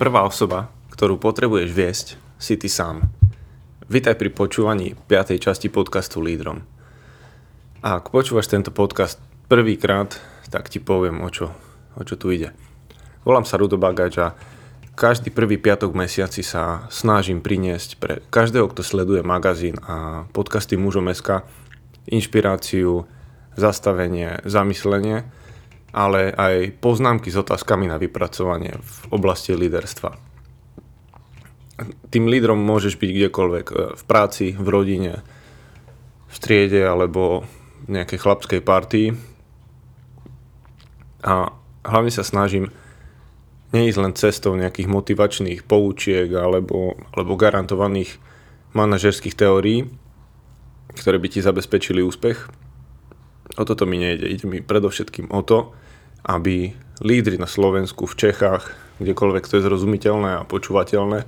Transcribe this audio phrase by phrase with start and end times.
[0.00, 2.06] Prvá osoba, ktorú potrebuješ viesť,
[2.40, 3.04] si ty sám.
[3.84, 5.36] Vítaj pri počúvaní 5.
[5.36, 6.64] časti podcastu Lídrom.
[7.84, 9.20] Ak počúvaš tento podcast
[9.52, 10.16] prvýkrát,
[10.48, 11.52] tak ti poviem, o čo,
[11.92, 12.56] o čo tu ide.
[13.28, 14.32] Volám sa Rudo Bagač a
[14.96, 21.12] každý prvý piatok mesiaci sa snažím priniesť pre každého, kto sleduje magazín a podcasty mužom
[22.08, 23.04] inšpiráciu,
[23.52, 25.28] zastavenie, zamyslenie–
[25.90, 30.14] ale aj poznámky s otázkami na vypracovanie v oblasti líderstva.
[32.12, 35.14] Tým lídrom môžeš byť kdekoľvek, e, v práci, v rodine,
[36.30, 37.42] v triede alebo
[37.86, 39.08] v nejakej chlapskej partii.
[41.24, 41.52] A
[41.84, 42.70] hlavne sa snažím
[43.70, 48.18] neísť len cestou nejakých motivačných poučiek alebo, alebo garantovaných
[48.74, 49.86] manažerských teórií,
[50.94, 52.50] ktoré by ti zabezpečili úspech.
[53.58, 54.30] O toto mi nejde.
[54.30, 55.74] Ide mi predovšetkým o to,
[56.26, 61.24] aby lídry na Slovensku, v Čechách, kdekoľvek to je zrozumiteľné a počúvateľné,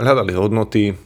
[0.00, 0.96] hľadali hodnoty,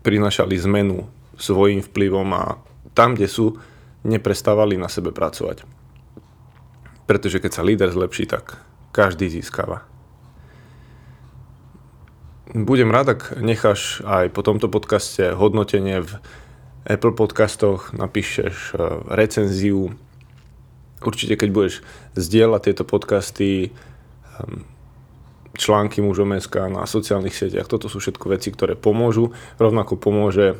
[0.00, 1.04] prinašali zmenu
[1.36, 2.58] svojim vplyvom a
[2.96, 3.60] tam, kde sú,
[4.04, 5.64] neprestávali na sebe pracovať.
[7.04, 8.60] Pretože keď sa líder zlepší, tak
[8.92, 9.84] každý získava.
[12.54, 16.20] Budem rád, ak necháš aj po tomto podcaste hodnotenie v
[16.84, 19.92] Apple podcastoch, napíšeš eh, recenziu,
[21.00, 21.74] určite keď budeš
[22.16, 24.64] zdieľať tieto podcasty, ehm,
[25.54, 29.30] články mužom SK na sociálnych sieťach, toto sú všetko veci, ktoré pomôžu.
[29.56, 30.58] Rovnako pomôže,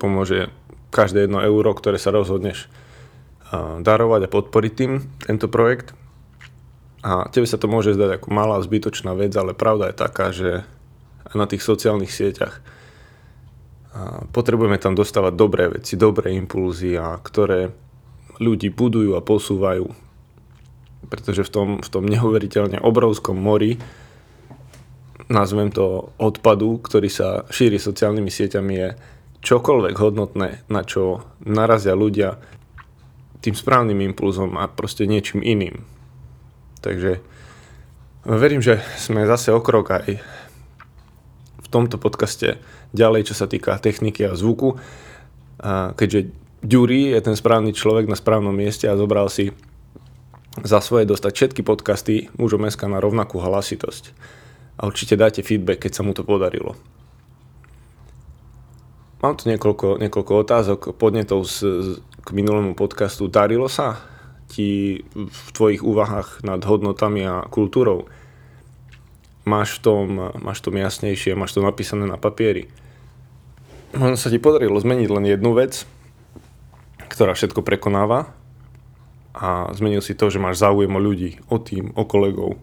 [0.00, 0.48] pomôže
[0.88, 2.72] každé jedno euro, ktoré sa rozhodneš
[3.84, 5.94] darovať a podporiť tým tento projekt.
[7.06, 10.66] A tebe sa to môže zdať ako malá zbytočná vec, ale pravda je taká, že
[11.30, 12.58] na tých sociálnych sieťach
[14.32, 17.72] potrebujeme tam dostávať dobré veci, dobré impulzy, a ktoré
[18.38, 19.86] ľudí budujú a posúvajú.
[21.06, 23.78] Pretože v tom, v tom neuveriteľne obrovskom mori,
[25.30, 28.88] nazvem to odpadu, ktorý sa šíri sociálnymi sieťami, je
[29.42, 32.38] čokoľvek hodnotné, na čo narazia ľudia
[33.42, 35.86] tým správnym impulzom a proste niečím iným.
[36.82, 37.22] Takže
[38.26, 40.18] verím, že sme zase o krok aj
[41.66, 42.62] v tomto podcaste
[42.94, 44.78] ďalej, čo sa týka techniky a zvuku.
[45.58, 46.30] A keďže
[46.66, 49.52] Ďuri je ten správny človek na správnom mieste a zobral si
[50.64, 54.16] za svoje dostať všetky podcasty mužom SK na rovnakú hlasitosť.
[54.80, 56.74] A určite dáte feedback, keď sa mu to podarilo.
[59.20, 61.88] Mám tu niekoľko, niekoľko otázok, podnetov z, z,
[62.24, 63.28] k minulému podcastu.
[63.28, 64.00] Darilo sa
[64.48, 68.08] ti v tvojich úvahách nad hodnotami a kultúrou?
[69.46, 70.06] Máš v tom,
[70.42, 72.66] máš tom jasnejšie, máš to napísané na papieri.
[73.94, 75.86] Možno sa ti podarilo zmeniť len jednu vec,
[77.06, 78.34] ktorá všetko prekonáva
[79.30, 82.58] a zmenil si to, že máš záujem o ľudí, o tým, o kolegov.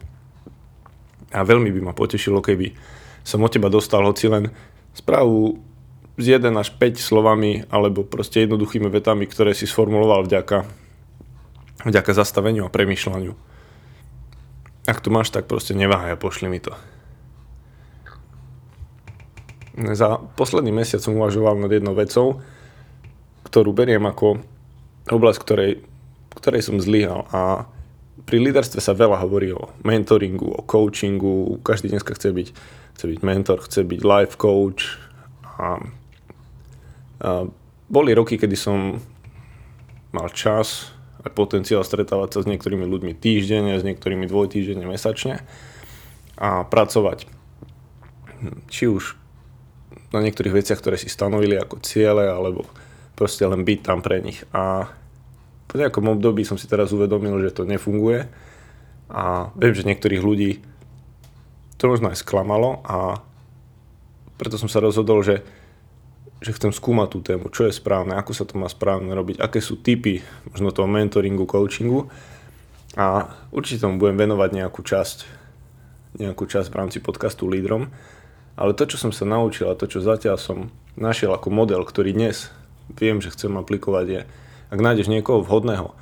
[1.31, 2.75] A veľmi by ma potešilo, keby
[3.23, 4.51] som od teba dostal hoci len
[4.91, 5.63] správu
[6.19, 10.67] s 1 až 5 slovami alebo proste jednoduchými vetami, ktoré si sformuloval vďaka,
[11.87, 13.52] vďaka zastaveniu a premyšľaniu.
[14.83, 16.75] Ak to máš, tak proste neváhaj a pošli mi to.
[19.73, 22.43] Za posledný mesiac som uvažoval nad jednou vecou,
[23.47, 24.43] ktorú beriem ako
[25.09, 25.71] oblasť, ktorej,
[26.35, 27.25] ktorej som zlyhal.
[27.31, 27.65] A
[28.27, 32.47] pri líderstve sa veľa hovorí o mentoringu, o coachingu, každý dneska chce byť,
[32.99, 35.01] chce byť mentor, chce byť life coach.
[35.57, 35.81] A,
[37.23, 37.47] a
[37.89, 39.01] boli roky, kedy som
[40.13, 40.92] mal čas
[41.23, 45.39] a potenciál stretávať sa s niektorými ľuďmi týždenne, s niektorými dvojtýždenne mesačne
[46.35, 47.31] a pracovať
[48.67, 49.15] či už
[50.11, 52.67] na niektorých veciach, ktoré si stanovili ako ciele, alebo
[53.15, 54.45] proste len byť tam pre nich.
[54.53, 54.91] A
[55.65, 58.29] po nejakom období som si teraz uvedomil, že to nefunguje
[59.09, 60.51] a viem, že niektorých ľudí
[61.81, 63.19] to možno aj sklamalo a
[64.37, 65.41] preto som sa rozhodol, že,
[66.43, 69.63] že chcem skúmať tú tému, čo je správne, ako sa to má správne robiť, aké
[69.63, 70.19] sú typy
[70.51, 72.11] možno toho mentoringu, coachingu
[72.99, 75.17] a určite tomu budem venovať nejakú časť,
[76.19, 77.89] nejakú časť v rámci podcastu Lídrom.
[78.53, 82.13] Ale to, čo som sa naučil a to, čo zatiaľ som našiel ako model, ktorý
[82.13, 82.53] dnes
[82.91, 84.21] viem, že chcem aplikovať je,
[84.69, 85.95] ak nájdeš niekoho vhodného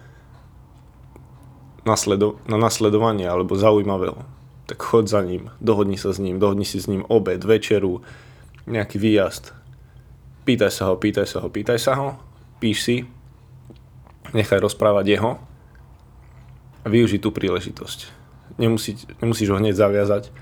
[1.87, 4.25] nasledo- na nasledovanie alebo zaujímavého,
[4.67, 8.01] tak chod za ním, dohodni sa s ním, dohodni si s ním obed, večeru,
[8.67, 9.60] nejaký výjazd.
[10.41, 12.07] Pýtaj sa ho, pýtaj sa ho, pýtaj sa ho,
[12.57, 12.95] píš si,
[14.33, 15.31] nechaj rozprávať jeho
[16.81, 17.99] a využij tú príležitosť.
[18.57, 20.33] Nemusí, nemusíš ho hneď zaviazať,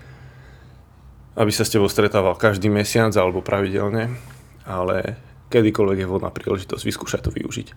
[1.35, 4.15] aby sa s tebou stretával každý mesiac alebo pravidelne,
[4.63, 5.19] ale
[5.51, 7.67] kedykoľvek je vhodná príležitosť, vyskúšať to využiť.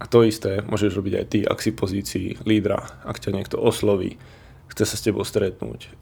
[0.00, 3.60] A to isté môžeš robiť aj ty, ak si v pozícii lídra, ak ťa niekto
[3.60, 4.16] osloví
[4.72, 5.92] chce sa s tebou stretnúť.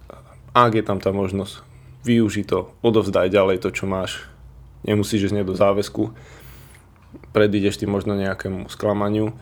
[0.54, 1.64] Ak je tam tá možnosť,
[2.06, 4.22] využi to, odovzdaj ďalej to, čo máš.
[4.86, 6.14] Nemusíš ísť do záväzku,
[7.32, 9.34] predídeš ty možno nejakému sklamaniu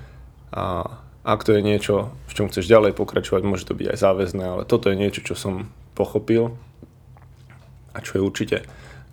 [0.55, 0.97] a
[1.27, 4.63] ak to je niečo, v čom chceš ďalej pokračovať, môže to byť aj záväzné, ale
[4.63, 5.67] toto je niečo, čo som
[5.99, 6.55] pochopil
[7.91, 8.57] a čo je určite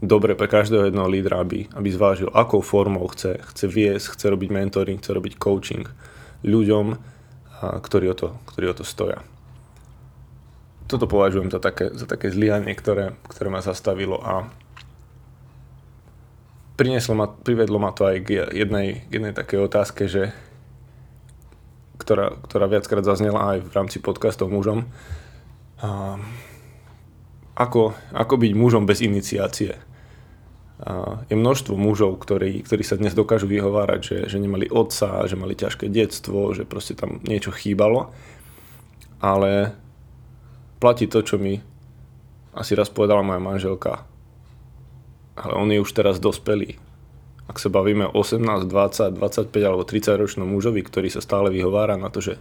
[0.04, 4.50] dobre pre každého jedného lídra, aby, aby zvážil, akou formou chce, chce viesť, chce robiť
[4.52, 5.88] mentoring, chce robiť coaching
[6.44, 7.00] ľuďom, a,
[7.80, 9.24] ktorí, o to, ktorí o to stoja.
[10.92, 14.52] Toto považujem za také, za také zlyhanie, ktoré, ktoré ma zastavilo a
[16.84, 20.36] prinieslo ma, privedlo ma to aj k jednej, jednej takej otázke, že,
[21.96, 24.92] ktorá, ktorá viackrát zaznela aj v rámci podcastov mužom.
[25.80, 26.20] A,
[27.56, 29.80] ako, ako byť mužom bez iniciácie
[31.32, 35.56] je množstvo mužov, ktorí, ktorí sa dnes dokážu vyhovárať, že, že nemali otca, že mali
[35.56, 38.12] ťažké detstvo, že proste tam niečo chýbalo.
[39.24, 39.72] Ale
[40.84, 41.64] platí to, čo mi
[42.52, 44.04] asi raz povedala moja manželka.
[45.34, 46.78] Ale on je už teraz dospelý.
[47.50, 52.00] Ak sa bavíme o 18, 20, 25 alebo 30 ročnom mužovi, ktorý sa stále vyhovára
[52.00, 52.40] na to, že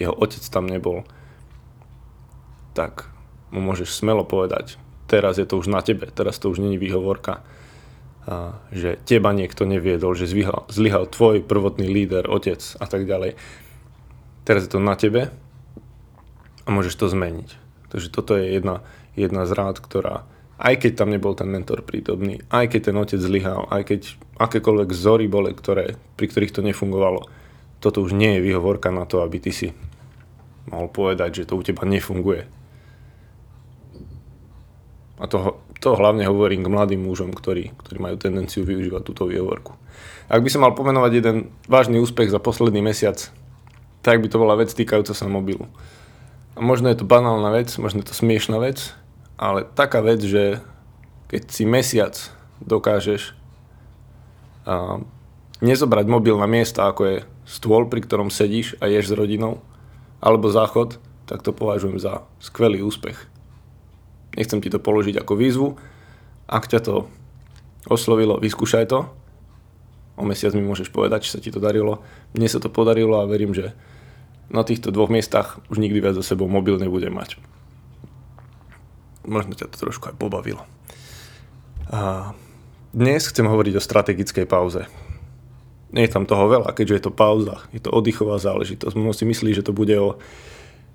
[0.00, 1.04] jeho otec tam nebol,
[2.72, 3.10] tak
[3.50, 4.78] mu môžeš smelo povedať,
[5.10, 7.42] teraz je to už na tebe, teraz to už není výhovorka
[8.28, 13.40] a, že teba niekto neviedol, že zlyhal, zlyhal tvoj prvotný líder, otec a tak ďalej.
[14.44, 15.32] Teraz je to na tebe
[16.64, 17.56] a môžeš to zmeniť.
[17.88, 18.84] Takže toto je jedna,
[19.16, 23.20] jedna z rád, ktorá, aj keď tam nebol ten mentor prítomný, aj keď ten otec
[23.22, 24.00] zlyhal, aj keď
[24.42, 27.30] akékoľvek vzory boli, ktoré, pri ktorých to nefungovalo,
[27.78, 29.70] toto už nie je výhovorka na to, aby ty si
[30.66, 32.50] mohol povedať, že to u teba nefunguje.
[35.18, 39.74] A to, to hlavne hovorím k mladým mužom, ktorí, ktorí majú tendenciu využívať túto výhovorku.
[40.30, 43.18] Ak by som mal pomenovať jeden vážny úspech za posledný mesiac,
[44.02, 45.66] tak by to bola vec týkajúca sa mobilu.
[46.54, 48.94] A možno je to banálna vec, možno je to smiešná vec,
[49.38, 50.58] ale taká vec, že
[51.30, 52.18] keď si mesiac
[52.58, 53.38] dokážeš
[54.66, 54.98] a,
[55.62, 59.62] nezobrať mobil na miesta, ako je stôl, pri ktorom sedíš a ješ s rodinou,
[60.18, 60.98] alebo záchod,
[61.30, 63.16] tak to považujem za skvelý úspech.
[64.34, 65.68] Nechcem ti to položiť ako výzvu.
[66.50, 66.94] Ak ťa to
[67.86, 69.06] oslovilo, vyskúšaj to.
[70.18, 72.02] O mesiac mi môžeš povedať, či sa ti to darilo.
[72.34, 73.76] Mne sa to podarilo a verím, že
[74.50, 77.38] na týchto dvoch miestach už nikdy viac za sebou mobil nebudem mať.
[79.26, 80.62] Možno ťa to trošku aj pobavilo.
[81.88, 82.32] A
[82.92, 84.84] dnes chcem hovoriť o strategickej pauze.
[85.94, 88.92] Nie je tam toho veľa, keďže je to pauza, je to oddychová záležitosť.
[88.92, 90.20] Mnoho si myslí, že to bude o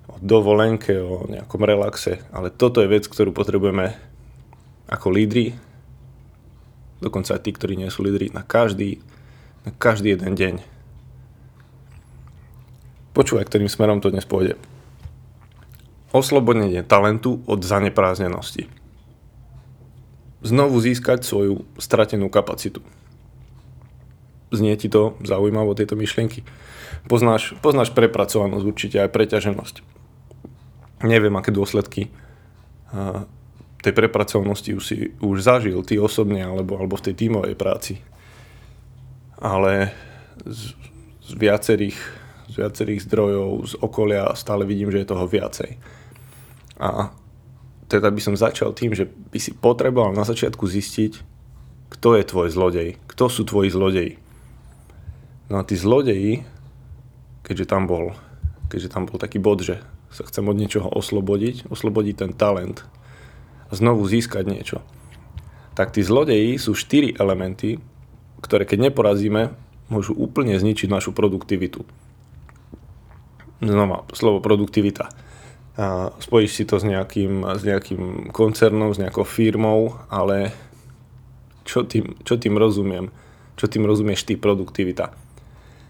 [0.08, 3.96] o dovolenke, o nejakom relaxe, ale toto je vec, ktorú potrebujeme
[4.92, 5.56] ako lídry,
[7.00, 9.00] dokonca aj tí, ktorí nie sú lídry, na každý,
[9.64, 10.56] na každý jeden deň.
[13.16, 14.60] Počúvaj, ktorým smerom to dnes pôjde.
[16.14, 18.70] Oslobodnenie talentu od zanepráznenosti.
[20.46, 22.86] Znovu získať svoju stratenú kapacitu.
[24.54, 26.46] Znie ti to zaujímavo, tieto myšlienky?
[27.10, 29.76] Poznáš, poznáš prepracovanosť určite aj preťaženosť
[31.04, 32.10] neviem, aké dôsledky
[33.84, 38.00] tej prepracovanosti už si už zažil, ty osobne alebo, alebo v tej tímovej práci.
[39.44, 39.92] Ale
[40.48, 40.72] z,
[41.20, 42.00] z, viacerých,
[42.48, 45.76] z viacerých zdrojov, z okolia stále vidím, že je toho viacej.
[46.80, 47.14] A
[47.92, 51.22] teda by som začal tým, že by si potreboval na začiatku zistiť,
[51.94, 54.14] kto je tvoj zlodej, kto sú tvoji zlodeji.
[55.54, 56.42] No a tí zlodeji,
[57.46, 58.18] keďže tam bol,
[58.74, 59.78] keďže tam bol taký bod, že
[60.10, 62.82] sa chcem od niečoho oslobodiť, oslobodiť ten talent
[63.70, 64.78] a znovu získať niečo.
[65.78, 67.82] Tak tí zlodeji sú štyri elementy,
[68.42, 69.54] ktoré keď neporazíme,
[69.90, 71.86] môžu úplne zničiť našu produktivitu.
[73.64, 75.10] Znova, slovo produktivita.
[75.74, 80.54] A spojíš si to s nejakým, s nejakým koncernom, s nejakou firmou, ale
[81.66, 83.10] čo tým, čo tým rozumiem?
[83.58, 85.14] Čo tým rozumieš ty produktivita?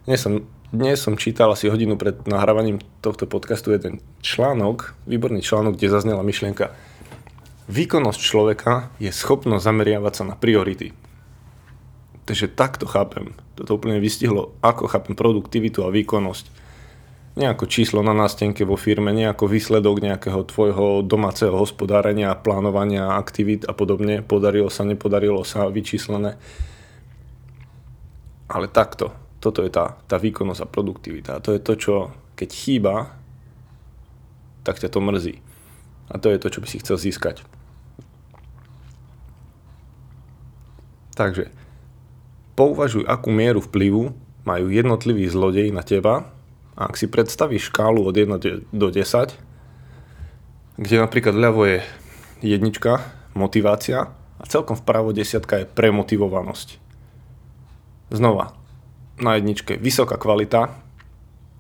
[0.08, 5.78] Dnes som dnes som čítal asi hodinu pred nahrávaním tohto podcastu jeden článok, výborný článok,
[5.78, 6.74] kde zaznela myšlienka.
[7.70, 10.90] Výkonnosť človeka je schopnosť zameriavať sa na priority.
[12.26, 13.38] Takže takto chápem.
[13.54, 16.50] Toto úplne vystihlo, ako chápem produktivitu a výkonnosť.
[17.34, 23.74] Nejako číslo na nástenke vo firme, nejako výsledok nejakého tvojho domáceho hospodárenia, plánovania, aktivít a
[23.74, 24.22] podobne.
[24.22, 26.38] Podarilo sa, nepodarilo sa, vyčíslené.
[28.46, 31.30] Ale takto toto je tá, tá výkonnosť a produktivita.
[31.36, 31.96] A to je to, čo
[32.40, 32.96] keď chýba,
[34.64, 35.36] tak ťa to mrzí.
[36.08, 37.44] A to je to, čo by si chcel získať.
[41.20, 41.52] Takže,
[42.56, 44.16] pouvažuj, akú mieru vplyvu
[44.48, 46.33] majú jednotliví zlodeji na teba
[46.74, 49.38] ak si predstavíš škálu od 1 do 10,
[50.78, 51.78] kde napríklad vľavo je
[52.42, 53.06] jednička,
[53.38, 54.10] motivácia
[54.42, 56.82] a celkom vpravo desiatka je premotivovanosť.
[58.14, 58.58] Znova,
[59.22, 60.74] na jedničke vysoká kvalita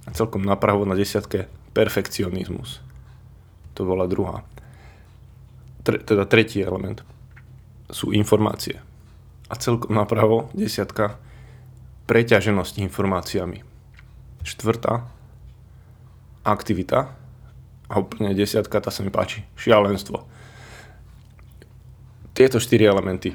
[0.03, 2.81] a celkom napravo na desiatke perfekcionizmus.
[3.77, 4.45] To bola druhá.
[5.81, 7.01] Tre, teda tretí element
[7.89, 8.81] sú informácie.
[9.49, 11.17] A celkom napravo desiatka
[12.09, 13.72] preťaženosť informáciami.
[14.43, 15.07] Štvrtá
[16.43, 17.15] aktivita
[17.87, 20.27] a úplne desiatka, tá sa mi páči, šialenstvo.
[22.33, 23.31] Tieto štyri elementy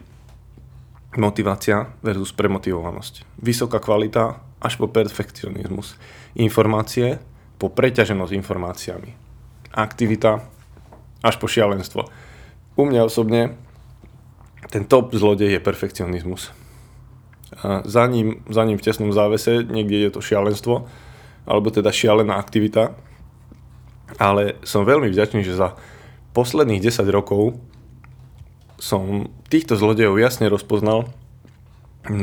[1.16, 3.40] motivácia versus premotivovanosť.
[3.40, 5.96] Vysoká kvalita až po perfekcionizmus.
[6.36, 7.22] Informácie
[7.56, 9.10] po preťaženosť informáciami.
[9.72, 10.44] Aktivita
[11.22, 12.06] až po šialenstvo.
[12.78, 13.58] U mňa osobne
[14.68, 16.52] ten top zlodej je perfekcionizmus.
[17.64, 20.86] Za, ním, za ním v tesnom závese niekde je to šialenstvo,
[21.42, 22.94] alebo teda šialená aktivita.
[24.16, 25.74] Ale som veľmi vďačný, že za
[26.32, 27.58] posledných 10 rokov
[28.78, 31.10] som týchto zlodejov jasne rozpoznal,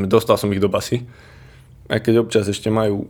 [0.08, 1.04] dostal som ich do basy,
[1.86, 3.06] aj keď občas ešte majú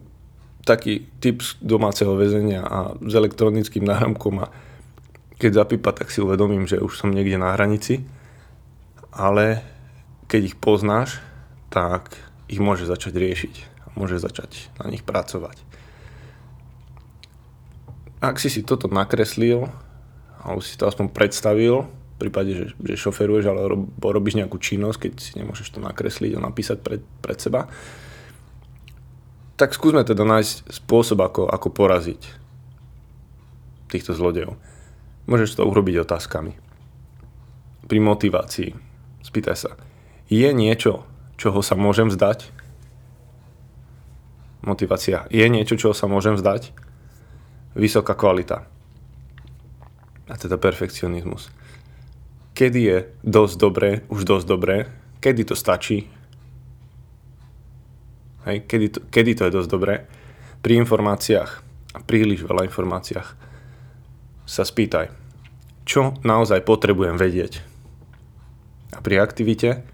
[0.67, 4.51] taký typ domáceho väzenia a s elektronickým náramkom a
[5.39, 8.03] keď zapípa, tak si uvedomím, že už som niekde na hranici,
[9.15, 9.63] ale
[10.27, 11.23] keď ich poznáš,
[11.77, 12.17] tak
[12.49, 13.55] ich môže začať riešiť
[13.85, 15.61] a môže začať na nich pracovať.
[18.25, 19.69] Ak si si toto nakreslil,
[20.41, 21.85] alebo si to aspoň predstavil,
[22.17, 26.49] v prípade, že, že šoferuješ alebo robíš nejakú činnosť, keď si nemôžeš to nakresliť a
[26.49, 27.69] napísať pred, pred seba,
[29.61, 32.23] tak skúsme teda nájsť spôsob, ako, ako poraziť
[33.93, 34.57] týchto zlodejov.
[35.29, 36.57] Môžeš to urobiť otázkami.
[37.85, 38.73] Pri motivácii.
[39.21, 39.77] Spýtaj sa,
[40.33, 41.05] je niečo,
[41.37, 42.53] čoho sa môžem vzdať?
[44.67, 45.31] Motivácia.
[45.31, 46.75] Je niečo, čoho sa môžem vzdať?
[47.79, 48.67] Vysoká kvalita.
[50.27, 51.53] A teda perfekcionizmus
[52.57, 54.89] kedy je dosť dobré, už dosť dobré,
[55.21, 56.09] kedy to stačí,
[58.49, 59.95] hej, kedy, to, kedy to je dosť dobré.
[60.65, 61.51] Pri informáciách
[61.93, 63.29] a príliš veľa informáciách
[64.49, 65.13] sa spýtaj,
[65.85, 67.61] čo naozaj potrebujem vedieť.
[68.97, 69.85] A pri aktivite,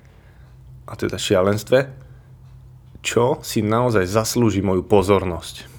[0.87, 1.79] a teda šialenstve,
[3.03, 5.71] čo si naozaj zaslúži moju pozornosť.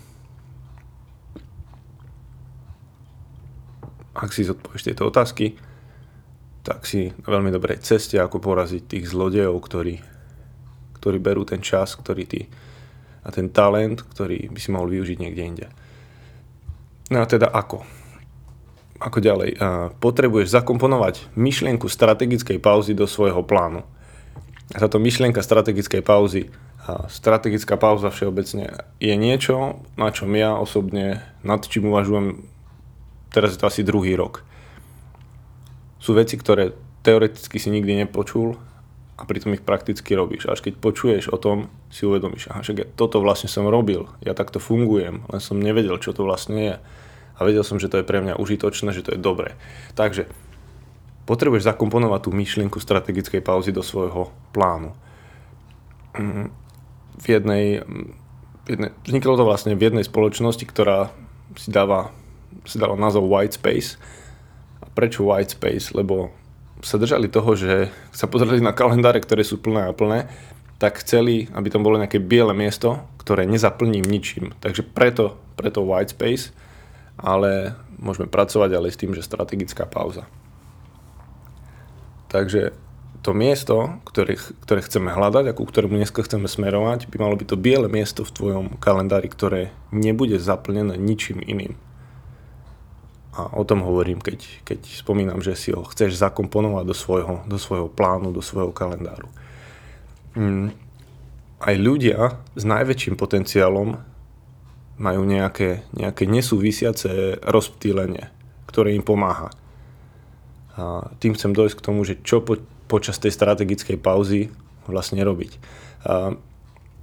[4.14, 5.56] Ak si zodpovieš tieto otázky,
[6.64, 10.00] tak si na veľmi dobrej ceste, ako poraziť tých zlodejov, ktorí,
[11.00, 12.48] ktorí berú ten čas, ktorý ty
[13.24, 15.68] a ten talent, ktorý by si mohol využiť niekde inde.
[17.12, 17.84] No a teda ako?
[19.00, 19.60] Ako ďalej?
[20.00, 23.84] Potrebuješ zakomponovať myšlienku strategickej pauzy do svojho plánu.
[24.72, 26.48] Táto myšlienka strategickej pauzy
[26.88, 32.48] a strategická pauza všeobecne je niečo, na čom ja osobne nad čím uvažujem
[33.34, 34.48] teraz je to asi druhý rok
[36.04, 36.76] sú veci, ktoré
[37.08, 38.60] teoreticky si nikdy nepočul
[39.16, 40.52] a pritom ich prakticky robíš.
[40.52, 44.60] Až keď počuješ o tom, si uvedomíš, aha, že toto vlastne som robil, ja takto
[44.60, 46.76] fungujem, len som nevedel, čo to vlastne je.
[47.34, 49.56] A vedel som, že to je pre mňa užitočné, že to je dobré.
[49.96, 50.28] Takže
[51.24, 54.92] potrebuješ zakomponovať tú myšlienku strategickej pauzy do svojho plánu.
[56.20, 56.52] Mm,
[57.20, 57.66] v jednej,
[58.64, 61.14] v jednej, vzniklo to vlastne v jednej spoločnosti, ktorá
[61.56, 62.12] si dáva
[62.70, 63.98] si dala názov White Space
[64.94, 66.30] prečo white space, lebo
[66.86, 70.30] sa držali toho, že sa pozreli na kalendáre, ktoré sú plné a plné,
[70.78, 74.54] tak chceli, aby tam bolo nejaké biele miesto, ktoré nezaplním ničím.
[74.62, 76.54] Takže preto, preto white space,
[77.18, 80.28] ale môžeme pracovať ale s tým, že strategická pauza.
[82.34, 82.74] Takže
[83.22, 87.48] to miesto, ktoré, ktoré chceme hľadať a ku ktorému dneska chceme smerovať, by malo byť
[87.54, 91.78] to biele miesto v tvojom kalendári, ktoré nebude zaplnené ničím iným.
[93.34, 97.58] A o tom hovorím, keď, keď spomínam, že si ho chceš zakomponovať do svojho, do
[97.62, 99.30] svojho plánu, do svojho kalendáru.
[100.34, 100.74] Mm.
[101.64, 104.04] Aj ľudia s najväčším potenciálom
[105.00, 108.30] majú nejaké, nejaké nesúvisiace rozptýlenie,
[108.68, 109.50] ktoré im pomáha.
[110.74, 112.58] A tým chcem dojsť k tomu, že čo po,
[112.90, 114.50] počas tej strategickej pauzy
[114.90, 115.52] vlastne robiť.
[116.10, 116.34] A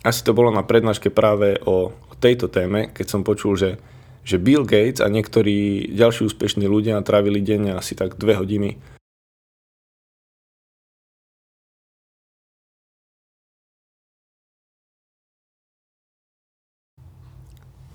[0.02, 3.80] asi to bolo na prednáške práve o, tejto téme, keď som počul, že
[4.20, 8.76] že Bill Gates a niektorí ďalší úspešní ľudia trávili denne asi tak dve hodiny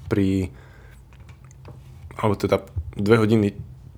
[0.10, 0.50] pri
[2.15, 2.63] alebo teda
[2.96, 3.48] dve hodiny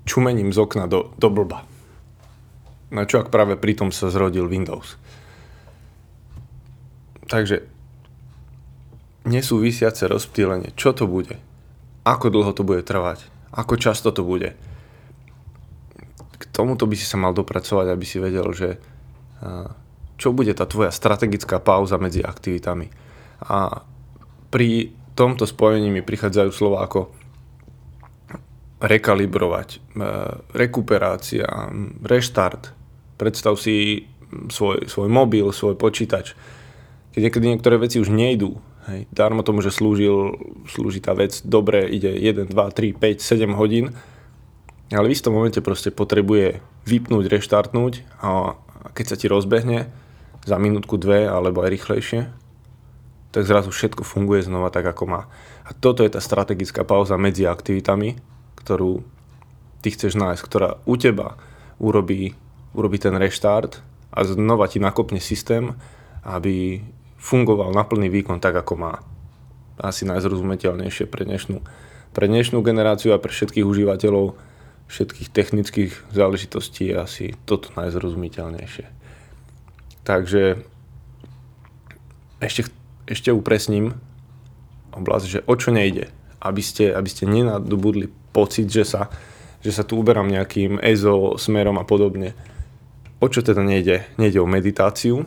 [0.07, 1.67] čumením z okna do, do blba.
[2.89, 4.95] Na čo ak práve pritom sa zrodil Windows.
[7.27, 7.67] Takže
[9.27, 10.71] nesúvisiace rozptýlenie.
[10.79, 11.35] Čo to bude?
[12.07, 14.55] ako dlho to bude trvať, ako často to bude.
[16.55, 18.79] tomuto by si sa mal dopracovať, aby si vedel, že
[20.17, 22.89] čo bude tá tvoja strategická pauza medzi aktivitami.
[23.45, 23.83] A
[24.49, 27.11] pri tomto spojení mi prichádzajú slova ako
[28.77, 29.81] rekalibrovať,
[30.53, 31.49] rekuperácia,
[32.05, 32.73] reštart.
[33.17, 34.05] Predstav si
[34.53, 36.37] svoj, svoj mobil, svoj počítač.
[37.17, 40.37] Keď niekedy niektoré veci už nejdú, hej, darmo tomu, že slúžil,
[40.69, 43.97] slúži tá vec dobre, ide 1, 2, 3, 5, 7 hodín,
[44.93, 48.55] ale v istom momente proste potrebuje vypnúť, reštartnúť a
[48.93, 49.89] keď sa ti rozbehne
[50.47, 52.21] za minútku, dve alebo aj rýchlejšie,
[53.35, 55.21] tak zrazu všetko funguje znova tak, ako má.
[55.67, 58.15] A toto je tá strategická pauza medzi aktivitami,
[58.67, 58.99] ktorú
[59.79, 61.39] ty chceš nájsť, ktorá u teba
[61.79, 62.35] urobí,
[62.75, 63.79] urobí ten reštart
[64.11, 65.71] a znova ti nakopne systém,
[66.27, 66.83] aby
[67.15, 68.99] fungoval na plný výkon tak, ako má.
[69.79, 71.63] Asi najzrozumiteľnejšie pre dnešnú,
[72.11, 74.35] pre dnešnú generáciu a pre všetkých užívateľov
[74.87, 78.87] všetkých technických záležitostí je asi toto najzrozumiteľnejšie.
[80.07, 80.63] Takže
[82.39, 82.71] ešte,
[83.03, 83.99] ešte upresním
[84.95, 86.07] oblasť, že o čo nejde,
[86.39, 89.09] aby ste, aby ste nenadobudli pocit, že sa,
[89.65, 92.37] že sa tu uberám nejakým EZO smerom a podobne.
[93.17, 94.05] O čo teda nejde?
[94.21, 95.25] Nejde o meditáciu,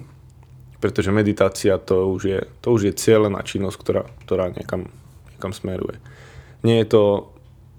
[0.78, 4.86] pretože meditácia to už je, to už je cieľená činnosť, ktorá, ktorá niekam,
[5.34, 5.98] niekam smeruje.
[6.62, 7.02] Nie je to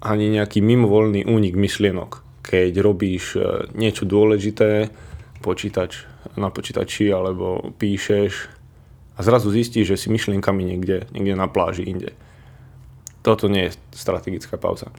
[0.04, 2.44] ani nejaký mimovoľný únik myšlienok.
[2.44, 4.92] Keď robíš e, niečo dôležité,
[5.40, 8.50] počítač na počítači alebo píšeš
[9.16, 12.14] a zrazu zistíš, že si myšlienkami niekde, niekde na pláži inde.
[13.22, 14.90] Toto nie je strategická pauza.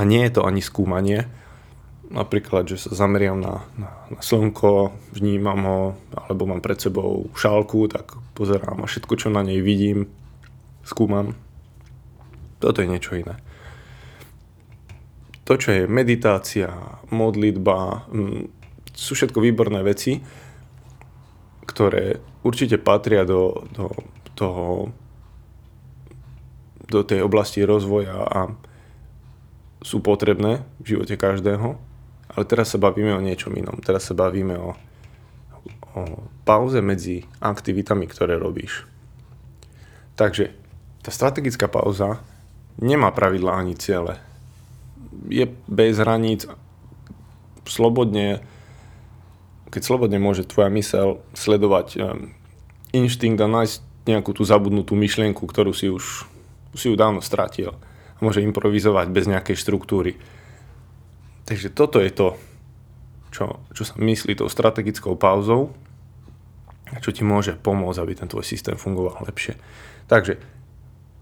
[0.00, 1.28] A nie je to ani skúmanie.
[2.08, 5.80] Napríklad, že sa zameriam na, na, na slnko, vnímam ho,
[6.16, 10.08] alebo mám pred sebou šálku, tak pozerám a všetko, čo na nej vidím,
[10.80, 11.36] skúmam.
[12.64, 13.36] Toto je niečo iné.
[15.44, 16.72] To, čo je meditácia,
[17.12, 18.42] modlitba, mm,
[18.96, 20.18] sú všetko výborné veci,
[21.68, 23.92] ktoré určite patria do, do
[24.34, 24.90] toho
[26.90, 28.50] do tej oblasti rozvoja a
[29.80, 31.76] sú potrebné v živote každého,
[32.30, 33.80] ale teraz sa bavíme o niečom inom.
[33.80, 34.76] Teraz sa bavíme o,
[35.96, 36.00] o
[36.44, 38.84] pauze medzi aktivitami, ktoré robíš.
[40.14, 40.52] Takže
[41.00, 42.20] tá strategická pauza
[42.76, 44.20] nemá pravidla ani ciele.
[45.32, 46.44] Je bez hraníc,
[47.64, 48.44] slobodne,
[49.72, 52.34] keď slobodne môže tvoja mysel sledovať um,
[52.92, 53.78] inštinkt a nájsť
[54.10, 56.26] nejakú tú zabudnutú myšlienku, ktorú si už
[56.74, 57.74] si ju dávno stratil
[58.20, 60.16] môže improvizovať bez nejakej štruktúry.
[61.48, 62.38] Takže toto je to,
[63.34, 65.74] čo, čo sa myslí tou strategickou pauzou
[66.90, 69.58] a čo ti môže pomôcť, aby ten tvoj systém fungoval lepšie.
[70.06, 70.38] Takže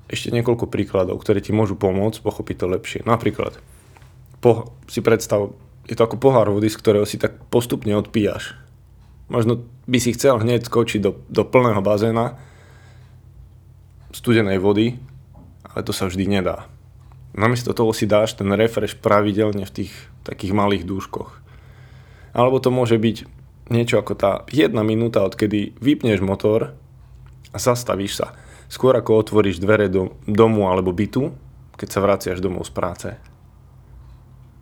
[0.08, 3.00] ešte niekoľko príkladov, ktoré ti môžu pomôcť pochopiť to lepšie.
[3.04, 3.60] Napríklad,
[4.40, 5.52] po, si predstav,
[5.84, 8.56] je to ako pohár vody, z ktorého si tak postupne odpíjaš.
[9.28, 12.40] Možno by si chcel hneď skočiť do, do plného bazéna
[14.16, 14.96] studenej vody,
[15.68, 16.64] ale to sa vždy nedá
[17.38, 19.92] namiesto toho si dáš ten refresh pravidelne v tých
[20.26, 21.30] takých malých dúškoch.
[22.34, 23.16] Alebo to môže byť
[23.70, 26.74] niečo ako tá jedna minúta, odkedy vypneš motor
[27.54, 28.34] a zastavíš sa.
[28.68, 31.32] Skôr ako otvoríš dvere do domu alebo bytu,
[31.78, 33.08] keď sa vraciaš domov z práce.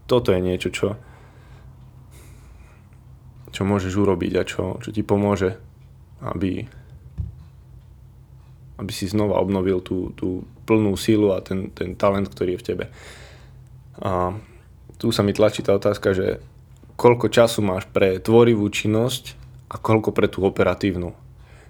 [0.07, 0.95] Toto je niečo, čo,
[3.51, 5.59] čo môžeš urobiť a čo, čo ti pomôže,
[6.23, 6.63] aby,
[8.79, 12.67] aby si znova obnovil tú, tú plnú sílu a ten, ten talent, ktorý je v
[12.67, 12.85] tebe.
[14.03, 14.35] A
[14.99, 16.43] tu sa mi tlačí tá otázka, že
[16.99, 19.39] koľko času máš pre tvorivú činnosť
[19.71, 21.15] a koľko pre tú operatívnu.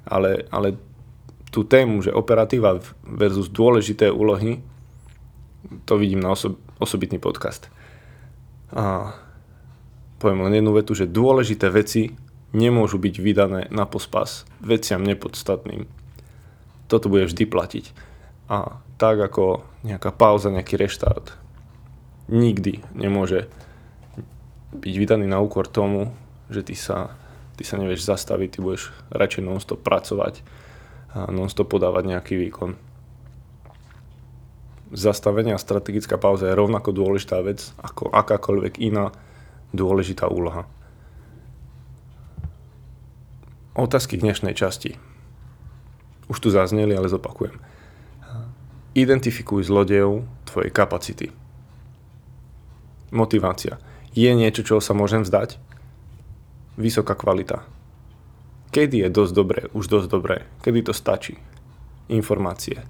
[0.07, 0.79] Ale, ale
[1.51, 4.63] tú tému, že operatíva versus dôležité úlohy,
[5.85, 7.67] to vidím na oso- osobitný podcast.
[8.71, 9.15] A
[10.23, 12.15] poviem len jednu vetu, že dôležité veci
[12.55, 15.91] nemôžu byť vydané na pospas veciam nepodstatným.
[16.87, 17.85] Toto bude vždy platiť.
[18.47, 21.35] A tak ako nejaká pauza, nejaký reštart.
[22.31, 23.51] Nikdy nemôže
[24.71, 26.15] byť vydaný na úkor tomu,
[26.51, 27.15] že ty sa,
[27.59, 30.47] ty sa nevieš zastaviť, ty budeš radšej non-stop pracovať
[31.17, 32.79] a non-stop podávať nejaký výkon.
[34.95, 39.11] Zastavenie a strategická pauza je rovnako dôležitá vec ako akákoľvek iná
[39.75, 40.71] dôležitá úloha.
[43.75, 44.95] Otázky k dnešnej časti.
[46.31, 47.66] Už tu zazneli, ale zopakujem
[48.97, 51.29] Identifikuj zlodejov tvojej kapacity.
[53.13, 53.77] Motivácia.
[54.17, 55.61] Je niečo, čo sa môžem vzdať?
[56.81, 57.61] Vysoká kvalita.
[58.73, 60.49] Kedy je dosť dobré, už dosť dobré?
[60.65, 61.37] Kedy to stačí?
[62.09, 62.89] Informácie.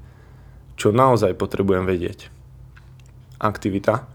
[0.78, 2.30] Čo naozaj potrebujem vedieť?
[3.42, 4.06] Aktivita.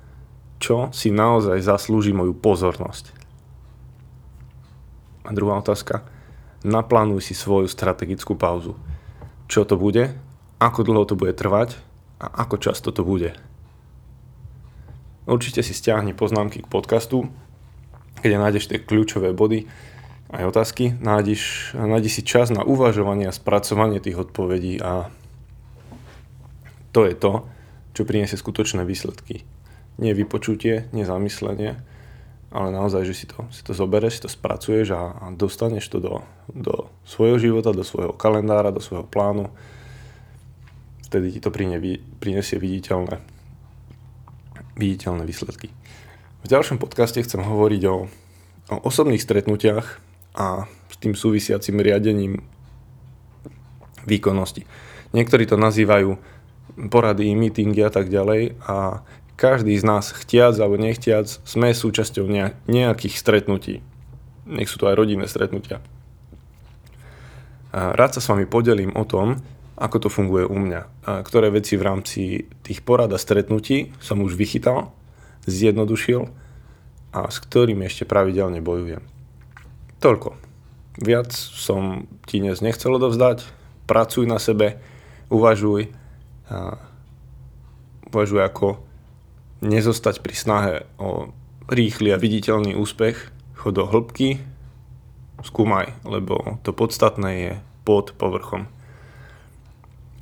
[0.61, 3.11] čo si naozaj zaslúži moju pozornosť.
[5.25, 6.05] A druhá otázka.
[6.61, 8.77] Naplánuj si svoju strategickú pauzu.
[9.49, 10.30] Čo to bude?
[10.61, 11.73] Ako dlho to bude trvať?
[12.21, 13.33] A ako často to bude?
[15.25, 17.33] Určite si stiahni poznámky k podcastu,
[18.21, 19.65] kde nájdeš tie kľúčové body
[20.29, 20.93] aj otázky.
[21.01, 25.09] Nájdeš, nájdi si čas na uvažovanie a spracovanie tých odpovedí a
[26.93, 27.49] to je to,
[27.97, 29.41] čo priniesie skutočné výsledky.
[29.97, 31.81] Nie vypočutie, nie zamyslenie,
[32.53, 35.97] ale naozaj, že si to, si to zoberieš, si to spracuješ a, a dostaneš to
[35.97, 36.13] do,
[36.53, 39.49] do svojho života, do svojho kalendára, do svojho plánu.
[41.11, 43.19] Vtedy ti to prinesie viditeľné,
[44.79, 45.67] viditeľné výsledky.
[46.39, 48.07] V ďalšom podcaste chcem hovoriť o,
[48.71, 49.99] o osobných stretnutiach
[50.39, 52.39] a s tým súvisiacim riadením
[54.07, 54.63] výkonnosti.
[55.11, 56.15] Niektorí to nazývajú
[56.87, 59.03] porady, meetingy a tak ďalej a
[59.35, 62.23] každý z nás chtiac alebo nechtiac sme súčasťou
[62.71, 63.83] nejakých stretnutí.
[64.47, 65.83] Nech sú to aj rodinné stretnutia.
[67.75, 69.43] Rád sa s vami podelím o tom,
[69.81, 70.81] ako to funguje u mňa.
[71.09, 74.93] A ktoré veci v rámci tých porad a stretnutí som už vychytal,
[75.49, 76.29] zjednodušil
[77.17, 79.01] a s ktorými ešte pravidelne bojujem.
[79.97, 80.37] Toľko.
[81.01, 83.41] Viac som ti dnes nechcel odovzdať.
[83.89, 84.77] Pracuj na sebe,
[85.33, 85.89] uvažuj,
[88.07, 88.85] uvažuj ako
[89.65, 91.33] nezostať pri snahe o
[91.69, 94.41] rýchly a viditeľný úspech, chod do hĺbky,
[95.41, 98.69] skúmaj, lebo to podstatné je pod povrchom.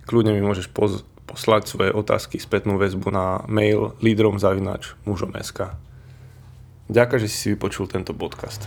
[0.09, 5.77] Kľudne mi môžeš poz- poslať svoje otázky, spätnú väzbu na mail lídrom zavinač mužom.sk.
[6.89, 8.65] Ďakujem, že si si vypočul tento podcast.